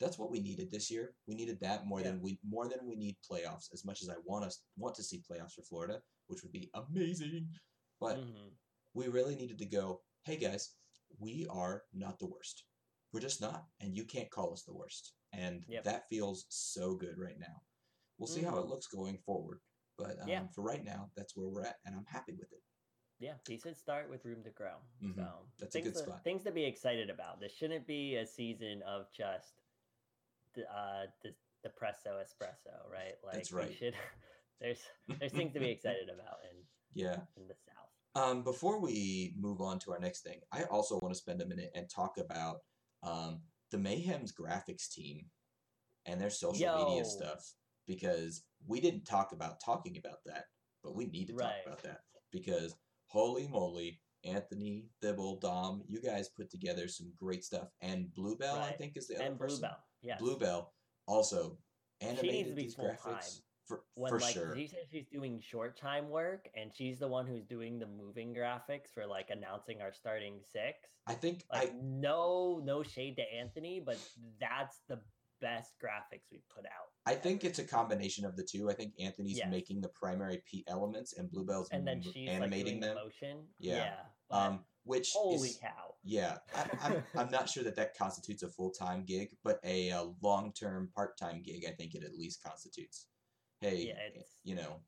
[0.00, 1.14] that's what we needed this year.
[1.26, 3.70] We needed that more than we more than we need playoffs.
[3.74, 6.70] As much as I want us want to see playoffs for Florida, which would be
[6.74, 7.52] amazing,
[8.00, 8.56] but Mhm.
[8.94, 10.02] we really needed to go.
[10.24, 10.70] Hey guys,
[11.18, 12.64] we are not the worst.
[13.12, 15.12] We're just not, and you can't call us the worst.
[15.34, 15.84] And Yep.
[15.84, 17.62] that feels so good right now.
[18.16, 19.60] We'll see how it looks going forward,
[19.98, 20.46] but um, Yeah.
[20.54, 22.62] for right now, that's where we're at, and I'm happy with it.
[23.18, 24.80] Yeah, decent start with room to grow.
[25.02, 25.14] Mhm.
[25.14, 26.24] So That's a things good to, spot.
[26.24, 27.38] Things to be excited about.
[27.38, 29.60] This shouldn't be a season of just
[30.54, 33.22] the uh the depresso espresso, right?
[33.22, 33.74] Like That's right.
[33.74, 33.94] should
[34.60, 34.80] there's
[35.18, 37.26] there's things to be excited about in Yeah.
[37.36, 37.93] in the South.
[38.16, 41.46] Um, before we move on to our next thing, I also want to spend a
[41.46, 42.58] minute and talk about
[43.02, 45.26] um, the Mayhem's graphics team
[46.06, 47.54] and their social media stuff
[47.86, 50.44] because we didn't talk about talking about that,
[50.82, 51.64] but we need to Right.
[51.64, 52.00] talk about that
[52.30, 52.76] because
[53.08, 57.68] holy moly, Anthony, Thibble, Dom, you guys put together some great stuff.
[57.80, 59.58] And Bluebell, I think, is the other and person.
[59.58, 59.78] Bluebell.
[60.02, 60.20] Yes.
[60.20, 60.72] Bluebell
[61.06, 61.58] also
[62.00, 63.42] animated these graphics time.
[63.66, 64.54] For, When for like sure.
[64.56, 68.34] she says she's doing short time work and she's the one who's doing the moving
[68.34, 70.78] graphics for like announcing our starting six.
[71.06, 73.98] I think Like I no no shade to Anthony, but
[74.40, 75.00] that's the
[75.40, 76.88] best graphics we put out.
[77.06, 78.70] I think it's a combination of the two.
[78.70, 79.48] I think Anthony's Yes.
[79.50, 82.94] making the primary P elements and Bluebell's And then she's animating like them.
[82.96, 83.38] motion.
[83.58, 83.96] Yeah.
[84.30, 85.94] but Um, which holy is cow.
[86.02, 89.90] yeah, I, I'm I'm not sure that that constitutes a full time gig, but a,
[89.90, 91.64] uh long term part time gig.
[91.66, 93.06] I think it at least constitutes.
[93.64, 94.80] Hey, Yeah, you know,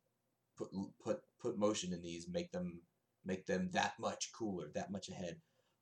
[0.58, 0.68] put
[1.02, 2.82] put put motion in these, make them
[3.24, 5.36] make them that much cooler, that much ahead.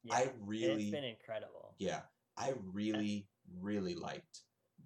[0.05, 0.15] Yeah.
[0.15, 1.75] I really it's been incredible.
[1.79, 2.03] Yeah,
[2.37, 3.27] I really,
[3.61, 4.43] really liked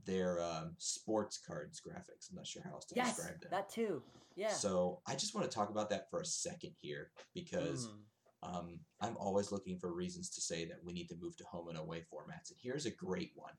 [0.07, 2.31] their um, sports cards graphics.
[2.31, 3.51] I'm not sure how else to Yes, describe them.
[3.51, 4.03] that too.
[4.37, 4.49] Yeah.
[4.49, 8.05] So I just want to talk about that for a second here because Mhm.
[8.41, 11.69] um, I'm always looking for reasons to say that we need to move to home
[11.69, 12.51] and away formats.
[12.51, 13.55] And here's a great one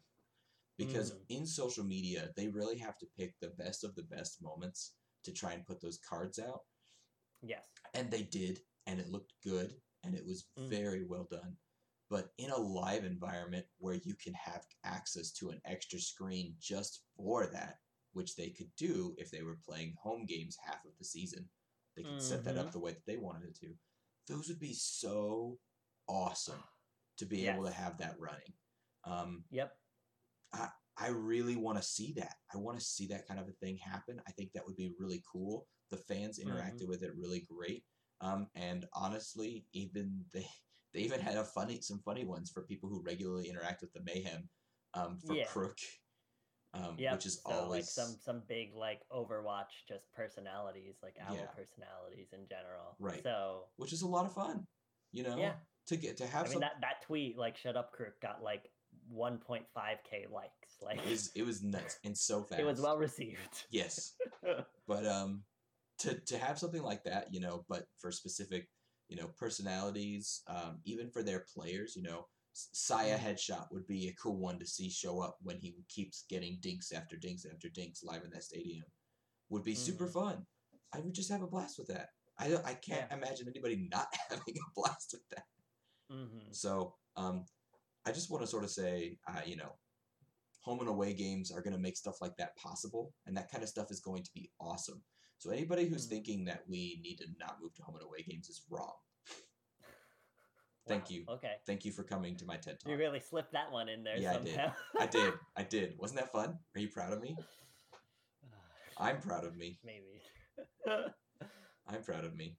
[0.79, 1.25] because Mm.
[1.29, 5.31] in social media, they really have to pick the best of the best moments to
[5.33, 6.61] try and put those cards out.
[7.41, 7.67] yes.
[7.93, 10.69] And they did, and it looked good, and it was Mm.
[10.69, 11.57] very well done.
[12.09, 17.03] But in a live environment where you can have access to an extra screen just
[17.15, 17.79] for that,
[18.13, 21.49] which they could do if they were playing home games half of the season,
[21.95, 22.67] they could set that Mm-hmm.
[22.67, 23.77] up the way that they wanted it to.
[24.27, 25.59] Those would be so
[26.07, 26.63] awesome
[27.17, 28.53] to be able to have that running.
[29.03, 29.77] Um, Yep.
[31.01, 32.35] I really want to see that.
[32.53, 34.21] I want to see that kind of a thing happen.
[34.27, 35.65] I think that would be really cool.
[35.91, 36.49] The fans Mm-hmm.
[36.49, 37.85] interacted with it really great.
[38.21, 40.45] Um, and honestly, even they
[40.93, 44.01] they even had a funny some funny ones for people who regularly interact with the
[44.03, 44.49] mayhem
[44.93, 45.45] um, for Yeah.
[45.45, 45.77] Crook,
[46.73, 47.13] um, Yeah.
[47.13, 51.45] which is so always like some some big like Overwatch just personalities, like owl Yeah.
[51.55, 52.97] personalities in general.
[52.99, 53.23] Right.
[53.23, 54.67] So which is a lot of fun.
[55.13, 55.53] You know, yeah.
[55.87, 56.61] to get to have I mean some.
[56.61, 58.69] that that tweet like shut up crook got like
[59.13, 60.53] 1.5k likes.
[60.81, 62.59] Like it was it was nuts and so fast.
[62.61, 63.37] it was well received.
[63.69, 64.13] Yes.
[64.87, 65.43] but um
[65.99, 68.69] to to have something like that you know but for specific
[69.09, 73.23] you know personalities um even for their players you know Saya Mhm.
[73.25, 76.91] headshot would be a cool one to see show up when he keeps getting dinks
[76.91, 78.85] after dinks after dinks live in that stadium
[79.49, 80.13] would be super Mhm.
[80.13, 80.45] fun
[80.93, 82.07] i would just have a blast with that
[82.39, 83.17] i i can't Yeah.
[83.17, 85.45] imagine anybody not having a blast with that
[86.09, 87.45] hmm so um,
[88.05, 89.73] I just want to sort of say, uh, you know,
[90.61, 93.63] home and away games are going to make stuff like that possible, and that kind
[93.63, 95.01] of stuff is going to be awesome.
[95.37, 96.09] So anybody who's Mhm.
[96.09, 98.97] thinking that we need to not move to home and away games is wrong.
[100.87, 101.25] Thank you.
[101.29, 101.57] Okay.
[101.65, 102.89] Thank you for coming to my TED Talk.
[102.89, 104.59] You really slipped that one in there Yeah, I did.
[104.99, 105.33] I did.
[105.55, 105.97] I did.
[105.97, 106.57] Wasn't that fun?
[106.75, 107.37] Are you proud of me?
[108.97, 109.79] I'm proud of me.
[109.83, 110.21] Maybe.
[111.87, 112.57] I'm proud of me.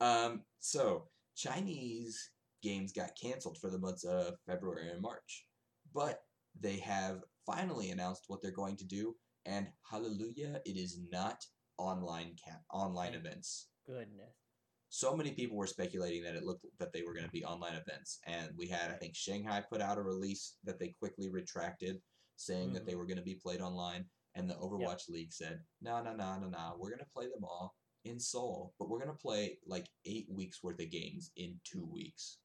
[0.00, 2.30] Um, so Chinese
[2.64, 5.46] games got canceled for the months of February and March,
[5.94, 6.16] but
[6.58, 11.38] they have finally announced what they're going to do, and hallelujah, it is not
[11.78, 12.34] online
[12.72, 13.68] online Thank events.
[13.86, 14.34] Goodness.
[14.88, 17.74] So many people were speculating that it looked that they were going to be online
[17.74, 21.96] events, and we had I think Shanghai put out a release that they quickly retracted,
[22.36, 22.88] saying that Mm-hmm.
[22.88, 24.04] they were going to be played online,
[24.36, 27.44] and the Overwatch League said, no, no, no, no, no, we're going to play them
[27.44, 27.74] all
[28.04, 31.86] in Seoul, but we're going to play like eight weeks worth of games in two
[31.98, 32.38] weeks.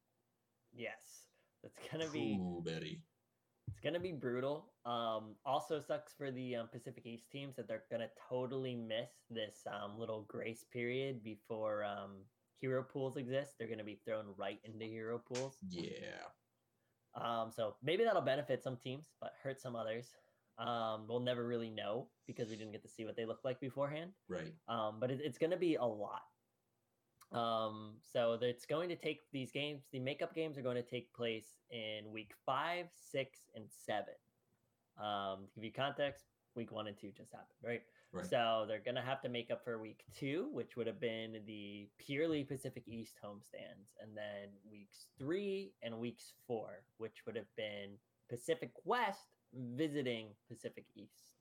[0.74, 1.28] Yes.
[1.64, 3.02] It's gonna be Ooh, Betty.
[3.68, 4.72] it's gonna be brutal.
[4.86, 9.64] Um, also sucks for the um, Pacific East teams that they're gonna totally miss this
[9.68, 12.24] um, little grace period before um,
[12.62, 13.54] hero pools exist.
[13.58, 15.58] They're gonna be thrown right into hero pools.
[15.70, 16.30] Yeah.
[17.16, 20.10] Um, so maybe that'll benefit some teams, but hurt some others.
[20.60, 23.60] Um, we'll never really know because we didn't get to see what they look like
[23.60, 24.12] beforehand.
[24.28, 24.54] Right.
[24.68, 26.22] Um, but it, it's going to be a lot.
[27.32, 29.84] Um, so it's going to take these games.
[29.92, 34.16] The makeup games are going to take place in week five, six, and seven.
[34.98, 37.82] Um, to give you context, week one and two just happened, right?
[38.12, 38.26] Right.
[38.26, 41.42] So they're going to have to make up for week two, which would have been
[41.46, 47.56] the purely Pacific East homestands, and then weeks three and weeks four, which would have
[47.56, 47.92] been
[48.28, 51.36] Pacific West visiting Pacific East.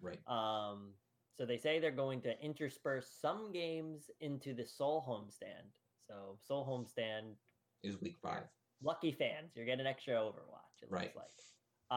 [0.00, 0.18] Right.
[0.26, 0.92] Um,
[1.36, 5.66] so they say they're going to intersperse some games into the Seoul homestand.
[6.06, 7.34] So Seoul homestand,
[7.82, 8.44] Is week five.
[8.82, 10.82] lucky fans, you're getting extra Overwatch.
[10.82, 11.14] It Right.
[11.14, 11.26] looks like.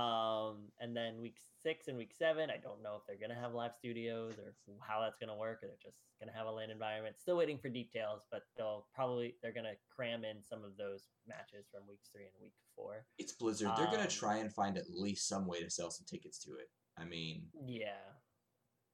[0.01, 3.53] Um, and then week six and week seven, I don't know if they're gonna have
[3.53, 7.19] live studios or how that's gonna work, or they're just gonna have a LAN environment.
[7.19, 11.67] Still waiting for details, but they'll probably they're gonna cram in some of those matches
[11.71, 13.05] from weeks three and week four.
[13.19, 13.69] It's Blizzard.
[13.77, 16.55] They're gonna Um, try and find at least some way to sell some tickets to
[16.55, 16.71] it.
[16.97, 18.13] I mean, Yeah.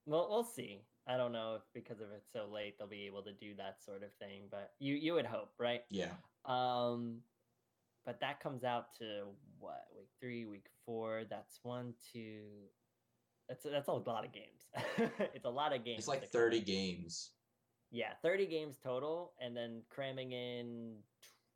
[0.09, 0.81] Well, we'll see.
[1.07, 3.77] I don't know if because of it's so late they'll be able to do that
[3.83, 5.81] sort of thing, but you you would hope, right?
[5.89, 6.11] yeah.
[6.45, 7.19] Um,
[8.05, 9.25] but that comes out to
[9.59, 11.23] what week three, week four.
[11.29, 12.41] That's one, two.
[13.47, 15.11] That's that's a lot of games.
[15.33, 15.99] it's a lot of games.
[15.99, 17.31] It's like thirty games.
[17.91, 20.95] Yeah, thirty games total, and then cramming in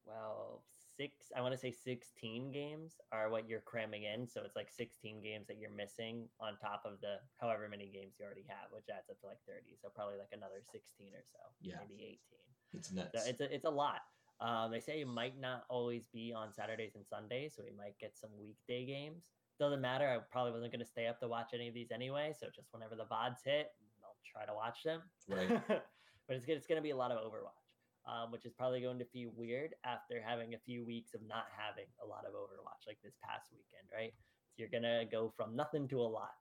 [0.03, 0.61] twelve,
[0.97, 1.31] six.
[1.35, 4.27] I want to say sixteen games are what you're cramming in.
[4.27, 8.15] So it's like sixteen games that you're missing on top of the however many games
[8.19, 9.75] you already have, which adds up to like thirty.
[9.81, 11.39] So probably like another sixteen or so.
[11.61, 11.75] Yeah.
[11.81, 12.47] maybe eighteen.
[12.73, 13.11] It's nuts.
[13.13, 14.01] So it's a, it's a lot.
[14.41, 17.97] Um, they say it might not always be on Saturdays and Sundays, so we might
[17.99, 19.23] get some weekday games.
[19.59, 20.09] Doesn't matter.
[20.09, 22.33] I probably wasn't going to stay up to watch any of these anyway.
[22.37, 23.71] So just whenever the vods hit,
[24.03, 25.01] I'll try to watch them.
[25.29, 25.47] Right.
[25.67, 27.62] but it's, it's going to be a lot of Overwatch,
[28.05, 31.45] um, which is probably going to feel weird after having a few weeks of not
[31.55, 34.13] having a lot of Overwatch, like this past weekend, right?
[34.49, 36.31] So you're going to go from nothing to a lot.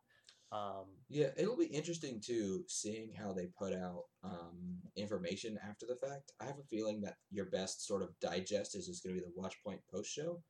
[0.51, 5.97] Um, Yeah, it'll be interesting too, seeing how they put out um, information after the
[5.97, 6.33] fact.
[6.41, 9.27] I have a feeling that your best sort of digest is just going to be
[9.27, 10.43] the Watchpoint post show,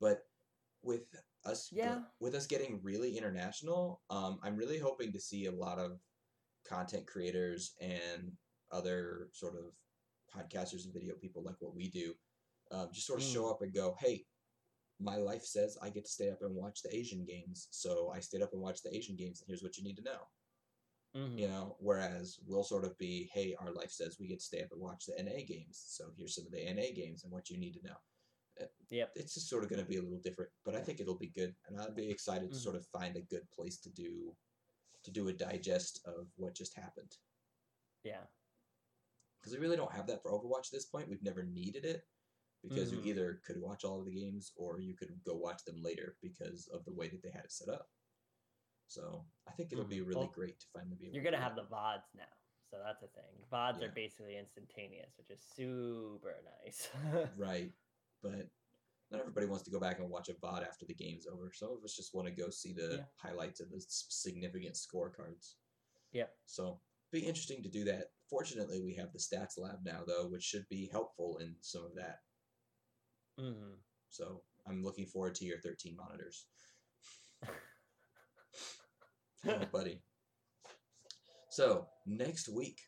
[0.00, 0.24] but
[0.82, 1.04] with
[1.44, 2.00] us, Yeah.
[2.20, 5.98] with us getting really international, um, I'm really hoping to see a lot of
[6.68, 8.32] content creators and
[8.70, 9.72] other sort of
[10.34, 12.14] podcasters and video people like what we do,
[12.70, 14.26] um, just sort of show up and go, "Hey,
[14.98, 18.20] my life says I get to stay up and watch the Asian games, so I
[18.20, 20.28] stayed up and watched the Asian games, and here's what you need to know."
[21.14, 21.38] mhm.
[21.38, 24.62] you know whereas we'll sort of be hey our life says we get to stay
[24.62, 27.48] up and watch the na games so here's some of the na games and what
[27.48, 27.96] you need to know
[28.90, 29.12] Yep.
[29.16, 31.28] it's just sort of going to be a little different but i think it'll be
[31.28, 32.62] good and i'll be excited to Mhm.
[32.62, 34.36] sort of find a good place to do
[35.04, 37.16] to do a digest of what just happened
[38.02, 38.26] Yeah.
[39.46, 42.04] Because we really don't have that for overwatch at this point we've never needed it
[42.62, 42.96] because Mhm.
[43.04, 46.16] you either could watch all of the games or you could go watch them later
[46.20, 47.88] because of the way that they had it set up
[48.88, 50.06] so i think it'll be Mhm.
[50.08, 51.68] really Well, great to finally be You're gonna do have that.
[51.68, 52.32] the VODs now.
[52.68, 53.44] So that's a thing.
[53.48, 53.86] VODs Yeah.
[53.86, 56.88] are basically instantaneous, which is super nice.
[57.38, 57.72] Right.
[58.22, 58.50] But
[59.12, 61.52] not everybody wants to go back and watch a VOD after the game's over.
[61.52, 63.06] Some of us just want to go see the Yeah.
[63.14, 65.54] highlights of the significant scorecards.
[66.10, 66.36] yep.
[66.46, 66.80] So
[67.12, 68.06] be interesting to do that.
[68.28, 71.94] Fortunately, we have the stats lab now, though, which should be helpful in some of
[71.94, 72.18] that.
[73.38, 73.74] hmm
[74.10, 76.46] So I'm looking forward to your 13 monitors.
[79.48, 80.00] oh, buddy.
[81.50, 82.80] So next week,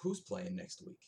[0.00, 1.00] who's playing next week?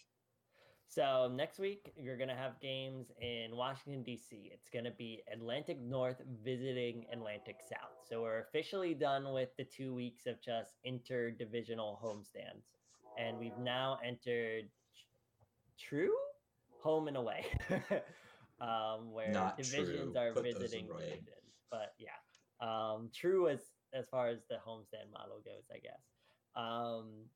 [0.99, 4.51] So next week you're gonna have games in Washington D.C.
[4.53, 7.95] It's gonna be Atlantic North visiting Atlantic South.
[8.03, 12.65] So we're officially done with the two weeks of just interdivisional homestands,
[13.17, 14.65] and we've now entered
[15.79, 16.17] true
[16.83, 17.47] home and away,
[18.61, 20.21] um, where Not divisions true.
[20.21, 21.29] are Put visiting divisions.
[21.71, 22.19] But yeah,
[22.61, 23.61] um, true as
[23.95, 26.03] as far as the homestand model goes, I guess.
[26.57, 27.27] Um,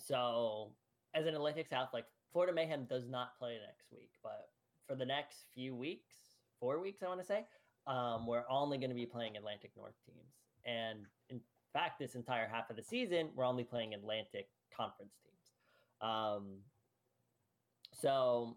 [0.00, 0.72] so
[1.14, 4.48] as an Atlantic South, like Florida Mayhem does not play next week, but
[4.88, 6.16] for the next few weeks,
[6.58, 7.46] four weeks, I want to say,
[7.86, 10.34] um, we're only going to be playing Atlantic North teams.
[10.66, 11.40] And in
[11.72, 16.10] fact, this entire half of the season, we're only playing Atlantic Conference teams.
[16.10, 16.56] Um,
[17.92, 18.56] so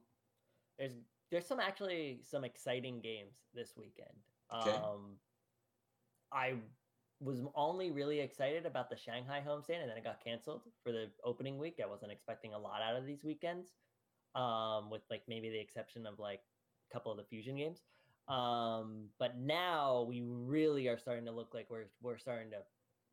[0.80, 0.94] there's
[1.30, 4.10] there's some actually some exciting games this weekend.
[4.52, 4.72] Okay.
[4.72, 5.18] Um,
[6.32, 6.56] I
[7.20, 11.08] was only really excited about the Shanghai homestand, and then it got canceled for the
[11.24, 11.80] opening week.
[11.84, 13.72] I wasn't expecting a lot out of these weekends,
[14.36, 16.42] um, with like maybe the exception of like
[16.90, 17.82] a couple of the fusion games.
[18.28, 22.58] Um, but now we really are starting to look like we're we're starting to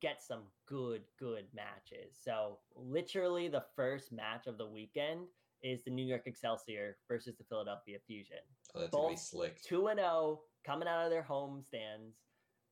[0.03, 2.19] get some good good matches.
[2.23, 5.29] So literally, the first match of the weekend
[5.63, 8.37] is the New York Excelsior versus the Philadelphia Fusion
[8.75, 9.63] Oh, that's going to be Both slick.
[9.63, 12.17] two and zero coming out of their home stands,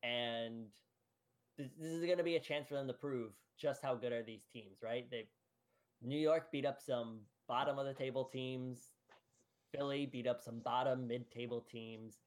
[0.03, 0.67] and
[1.57, 4.13] this, this is going to be a chance for them to prove just how good
[4.13, 5.11] are these teams, right?
[5.11, 5.29] They
[6.01, 8.95] New York beat up some bottom of the table teams.
[9.75, 12.23] Philly beat up some bottom mid table teams.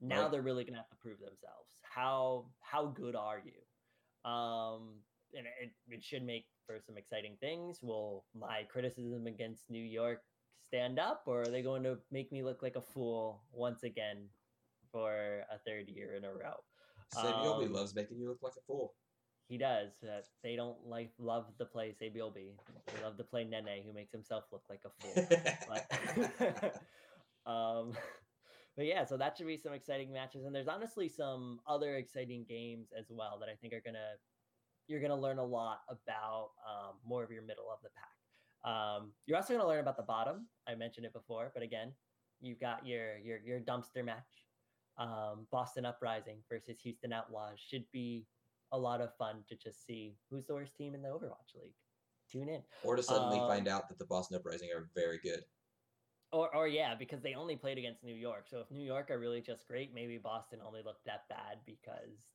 [0.00, 0.32] Now Right.
[0.32, 1.70] they're really going to have to prove themselves.
[1.82, 4.30] How how good are you?
[4.30, 5.04] Um,
[5.36, 7.82] and it, it should make for some exciting things.
[7.82, 10.22] Will my criticism against New York
[10.66, 14.30] stand up, or are they going to make me look like a fool once again
[14.92, 16.64] for a third year in a row?
[17.12, 18.94] Saebyeolbe Um, loves making you look like a fool.
[19.48, 19.92] He does.
[20.02, 22.34] Uh, they don't like love the play Saebyeolbe.
[22.34, 25.28] They love to play Nenne, who makes himself look like a fool.
[25.68, 26.80] But,
[27.50, 27.92] um,
[28.76, 32.46] but yeah, so that should be some exciting matches, and there's honestly some other exciting
[32.48, 34.16] games as well that I think are gonna
[34.86, 38.70] you're gonna learn a lot about um, more of your middle of the pack.
[38.70, 40.48] Um, you're also gonna learn about the bottom.
[40.66, 41.92] I mentioned it before, but again,
[42.40, 44.24] you've got your your your dumpster match.
[44.98, 48.26] Um, Boston Uprising versus Houston Outlaws should be
[48.72, 51.74] a lot of fun to just see who's the worst team in the Overwatch League.
[52.30, 52.62] Tune in.
[52.82, 55.40] or to suddenly um, find out that the Boston Uprising are very good.
[56.32, 58.46] Or, or yeah, because they only played against New York.
[58.48, 62.26] So if New York are really just great, maybe Boston only looked that bad because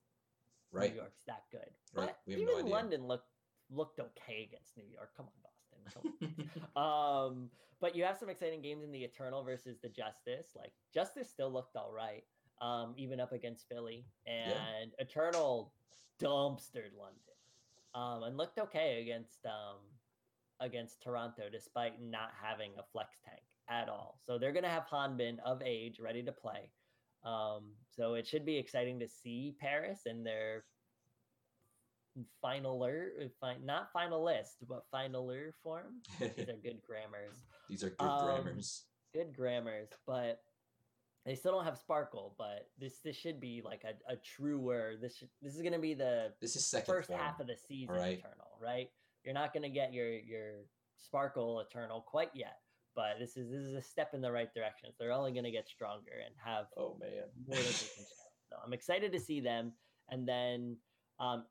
[0.72, 0.92] Right.
[0.92, 1.70] New York's that good.
[1.94, 2.72] Right, But no even idea.
[2.72, 3.30] London looked
[3.72, 5.12] looked okay against New York.
[5.16, 6.12] Come on, Boston.
[6.76, 7.28] Come on.
[7.32, 7.50] um,
[7.82, 10.50] but you have some exciting games in the Eternal versus the Justice.
[10.56, 12.24] Like Justice still looked all right,
[12.62, 15.72] um, even up against Philly, and Eternal
[16.22, 17.36] dumpstered London,
[17.96, 19.78] um, and looked okay against um,
[20.60, 24.20] against Toronto, despite not having a flex tank at all.
[24.26, 26.70] So they're gonna have Hanbin of age ready to play.
[27.24, 30.64] Um, so it should be exciting to see Paris in their
[32.42, 36.02] finaler, uh, fi- not finalist, but finaler form.
[36.20, 37.42] These are good grammars.
[37.70, 38.84] These are good Um, grammars.
[39.14, 40.42] Good grammars, but
[41.30, 42.34] they still don't have sparkle.
[42.40, 44.96] But this this should be like a, a truer.
[45.00, 47.20] This should, this is gonna be the This is second first form.
[47.20, 48.18] half of the season right?
[48.18, 48.90] eternal, right?
[49.24, 50.54] You're not gonna get your your
[50.98, 52.58] sparkle eternal quite yet,
[52.96, 54.90] but this is this is a step in the right direction.
[54.92, 57.12] So They're only gonna get stronger and have oh man.
[57.48, 58.30] more that they can show.
[58.50, 59.74] So I'm excited to see them.
[60.10, 60.78] And then
[61.20, 61.46] um,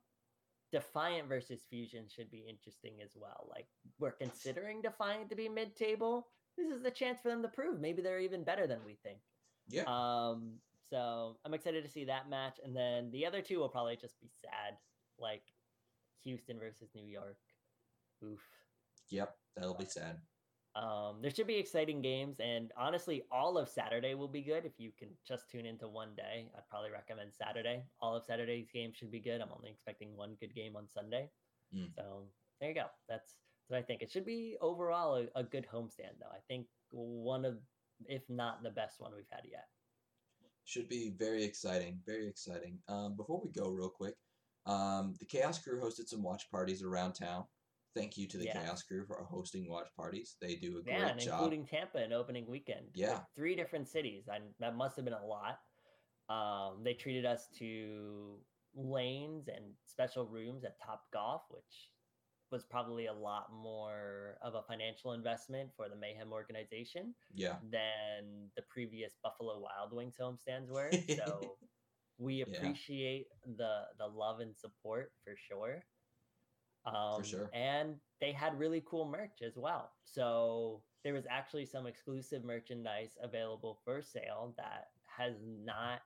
[0.72, 3.46] Defiant versus Fusion should be interesting as well.
[3.48, 3.68] Like
[4.00, 6.26] we're considering Defiant to be mid-table.
[6.56, 9.18] This is the chance for them to prove maybe they're even better than we think.
[9.68, 9.84] Yeah.
[9.86, 10.54] Um,
[10.90, 12.58] so I'm excited to see that match.
[12.64, 14.76] And then the other two will probably just be sad,
[15.18, 15.42] like
[16.24, 17.38] Houston versus New York.
[18.24, 18.40] Oof.
[19.10, 19.34] Yep.
[19.56, 20.18] That'll be sad.
[20.76, 24.72] Um, there should be exciting games, and honestly, all of Saturday will be good if
[24.78, 26.50] you can just tune into one day.
[26.56, 27.82] I'd probably recommend Saturday.
[28.00, 29.40] All of Saturday's games should be good.
[29.40, 31.30] I'm only expecting one good game on Sunday.
[31.74, 31.92] Mm.
[31.96, 32.28] So
[32.60, 32.84] there you go.
[33.08, 34.02] That's, that's what I think.
[34.02, 36.30] It should be overall a, a good homestand, though.
[36.30, 37.58] I think one of,
[38.06, 39.66] if not the best one we've had yet.
[40.64, 42.00] Should be very exciting.
[42.06, 42.78] Very exciting.
[42.88, 44.14] Um, before we go, real quick,
[44.66, 47.44] um, the Chaos Crew hosted some watch parties around town.
[47.94, 48.62] Thank you to the Yeah.
[48.64, 50.36] Chaos Crew for hosting watch parties.
[50.40, 51.34] They do a great Yeah, and job.
[51.42, 52.90] including Tampa in opening weekend.
[52.94, 53.24] Yeah.
[53.34, 54.28] three different cities.
[54.28, 55.58] And that must have been a lot.
[56.28, 58.38] Um, they treated us to
[58.74, 61.90] lanes and special rooms at Topgolf, which
[62.50, 67.56] was probably a lot more of a financial investment for the Mayhem organization Yeah.
[67.70, 70.90] than the previous Buffalo Wild Wings homestands were.
[71.16, 71.56] So
[72.18, 72.56] we Yeah.
[72.56, 75.84] appreciate the the love and support for sure.
[76.84, 77.50] Um, sure.
[77.52, 79.92] And they had really cool merch as well.
[80.04, 86.00] So there was actually some exclusive merchandise available for sale that has not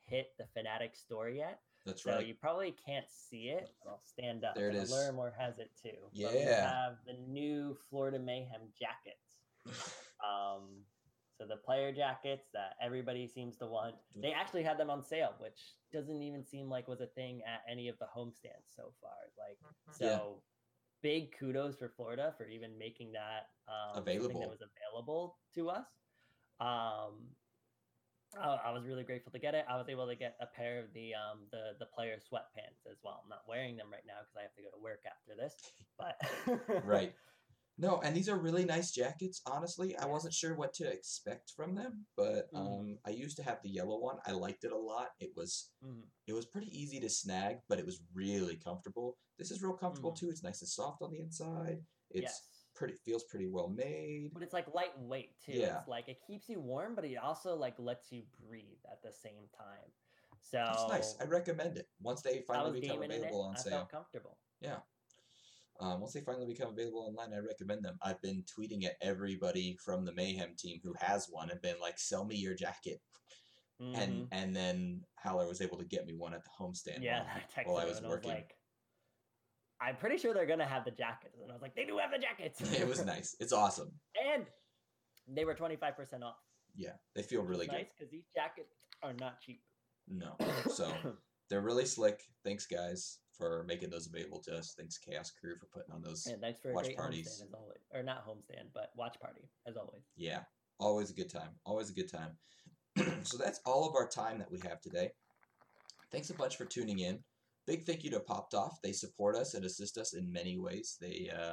[0.00, 1.60] hit the Fanatic store yet.
[1.88, 2.26] That's So right.
[2.26, 3.70] you probably can't see it.
[3.86, 4.54] I'll stand up.
[4.54, 4.90] There it and.
[4.90, 5.96] Aluramore has it too.
[6.12, 6.68] But we Yeah.
[6.70, 9.38] have the new Florida Mayhem jackets.
[10.18, 10.84] Um,
[11.36, 15.36] so the player jackets that everybody seems to want, they actually had them on sale,
[15.38, 19.12] which doesn't even seem like was a thing at any of the homestands so far.
[19.38, 19.58] Like,
[19.92, 20.40] so Yeah.
[21.02, 24.40] big kudos for Florida for even making that um, Available.
[24.40, 25.86] that was available to us.
[26.58, 27.36] Um,
[28.36, 29.64] I, I was really grateful to get it.
[29.68, 32.98] I was able to get a pair of the um the the player sweatpants as
[33.02, 33.20] well.
[33.22, 35.54] I'm not wearing them right now because I have to go to work after this.
[35.98, 37.14] But right.
[37.80, 39.40] No, and these are really nice jackets.
[39.46, 42.56] Honestly, I wasn't sure what to expect from them, but Mhm.
[42.58, 44.16] um, I used to have the yellow one.
[44.26, 45.10] I liked it a lot.
[45.20, 46.02] It was Mhm.
[46.26, 49.16] it was pretty easy to snag, but it was really comfortable.
[49.38, 50.18] This is real comfortable Mhm.
[50.18, 50.28] too.
[50.28, 51.86] It's nice and soft on the inside.
[52.10, 52.57] It's yes.
[52.78, 54.30] Pretty feels pretty well made.
[54.32, 55.52] But it's like lightweight too.
[55.52, 55.78] Yeah.
[55.80, 59.10] It's like it keeps you warm, but it also like lets you breathe at the
[59.10, 59.90] same time.
[60.40, 61.16] So It's nice.
[61.20, 61.88] I recommend it.
[62.00, 63.72] Once they finally become available on I sale.
[63.78, 64.38] felt comfortable.
[65.80, 67.98] Um, once they finally become available online, I recommend them.
[68.02, 71.98] I've been tweeting at everybody from the Mayhem team who has one and been like,
[72.00, 73.00] "Sell me your jacket."
[73.80, 74.28] And Mhm.
[74.32, 77.00] and then Howleir was able to get me one at the homestand.
[77.02, 78.30] yeah, while- I while I was working.
[78.32, 78.57] I was like,
[79.80, 82.10] I'm pretty sure they're gonna have the jackets, and I was like, they do have
[82.10, 82.60] the jackets.
[82.80, 83.36] it was nice.
[83.40, 83.92] It's awesome.
[84.34, 84.44] and
[85.28, 86.36] they were 25% off.
[86.74, 87.74] Yeah, they feel really good.
[87.74, 89.60] nice because these jackets are not cheap.
[90.08, 90.36] No,
[90.70, 90.90] so
[91.50, 92.22] they're really slick.
[92.44, 94.74] Thanks, guys, for making those available to us.
[94.76, 96.26] Thanks, Chaos Crew, for putting on those.
[96.26, 97.42] and thanks for watch parties.
[97.44, 100.02] as always, or not homestand, but watch party as always.
[100.16, 100.40] Yeah,
[100.80, 101.50] always a good time.
[101.64, 102.32] Always a good time.
[103.22, 105.10] so that's all of our time that we have today.
[106.10, 107.18] Thanks a bunch for tuning in.
[107.68, 108.80] Big thank you to Popped Off.
[108.82, 110.96] They support us and assist us in many ways.
[110.98, 111.52] They uh,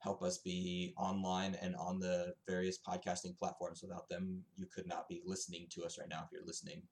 [0.00, 3.80] help us be online and on the various podcasting platforms.
[3.80, 6.82] Without them, you could not be listening to us right now if you're listening.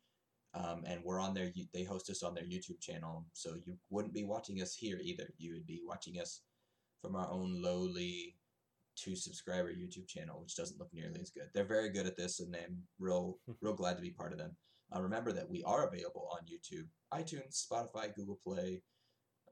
[0.54, 3.26] Um, and we're on their, they host us on their YouTube channel.
[3.34, 5.28] So you wouldn't be watching us here either.
[5.36, 6.40] You would be watching us
[7.02, 8.36] from our own lowly
[8.96, 11.50] two subscriber YouTube channel, which doesn't look nearly as good.
[11.52, 14.56] They're very good at this, and I'm real real glad to be part of them.
[14.94, 18.82] Uh, remember that we are available on YouTube, iTunes, Spotify, Google Play,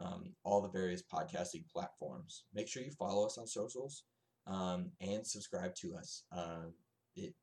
[0.00, 2.44] um, all the various podcasting platforms.
[2.54, 4.04] Make sure you follow us on socials
[4.46, 6.24] um, and subscribe to us.
[6.30, 6.70] Uh,
[7.16, 7.34] it,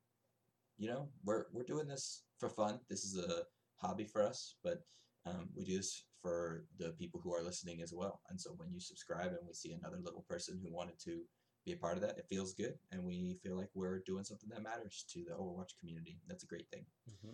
[0.78, 2.80] you know, we're we're doing this for fun.
[2.90, 3.44] This is a
[3.86, 4.80] hobby for us, but
[5.26, 8.22] um, we do this for the people who are listening as well.
[8.30, 11.22] And so when you subscribe and we see another little person who wanted to
[11.66, 14.50] be a part of that, it feels good, and we feel like we're doing something
[14.50, 16.20] that matters to the Overwatch community.
[16.28, 16.86] That's a great thing.
[17.10, 17.34] Mm-hmm.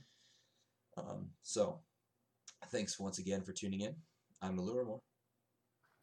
[0.97, 1.79] Um, so,
[2.71, 3.95] thanks once again for tuning in.
[4.41, 4.85] I'm Allure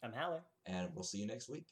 [0.03, 0.40] I'm Howleir.
[0.66, 1.66] and we'll see you next week.